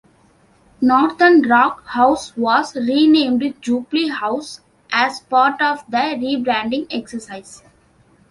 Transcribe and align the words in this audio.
Northern 0.81 1.43
Rock 1.47 1.85
House 1.89 2.35
was 2.35 2.75
renamed 2.75 3.53
Jubilee 3.61 4.07
House 4.09 4.61
as 4.91 5.19
part 5.19 5.61
of 5.61 5.85
the 5.91 5.95
rebranding 6.17 6.87
exercise. 6.89 7.61